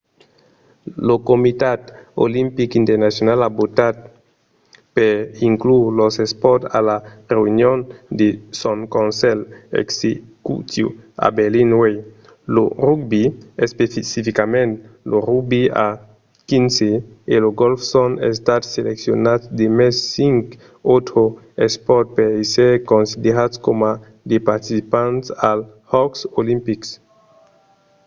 lo 1.07 1.15
comitat 1.29 1.81
olimpic 2.25 2.69
internacional 2.81 3.39
a 3.47 3.49
votat 3.59 3.95
per 4.95 5.13
inclure 5.49 5.87
los 5.99 6.13
espòrts 6.27 6.69
a 6.77 6.79
la 6.89 6.97
reünion 7.35 7.79
de 8.19 8.27
son 8.61 8.79
conselh 8.95 9.43
executiu 9.83 10.87
a 11.25 11.27
berlin 11.37 11.69
uèi. 11.83 11.97
lo 12.55 12.63
rugbi 12.85 13.23
especificament 13.65 14.71
lo 15.11 15.17
rugbi 15.29 15.61
a 15.87 15.87
xv 16.73 16.79
e 17.33 17.35
lo 17.43 17.49
gòlf 17.61 17.81
son 17.93 18.11
estats 18.31 18.65
seleccionats 18.75 19.45
demest 19.61 19.99
cinc 20.17 20.43
autres 20.93 21.29
espòrts 21.67 22.13
per 22.17 22.27
èsser 22.43 22.71
considerats 22.93 23.55
coma 23.67 23.91
de 24.29 24.37
participants 24.49 25.25
als 25.49 25.65
jòcs 25.91 26.19
olimpics 26.41 26.89